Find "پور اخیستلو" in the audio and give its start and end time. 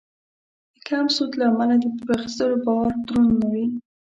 1.97-2.57